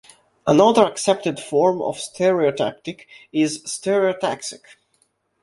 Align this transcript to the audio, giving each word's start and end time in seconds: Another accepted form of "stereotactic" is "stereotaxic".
Another 0.47 0.83
accepted 0.87 1.39
form 1.39 1.79
of 1.79 1.97
"stereotactic" 1.97 3.01
is 3.31 3.61
"stereotaxic". 3.65 4.61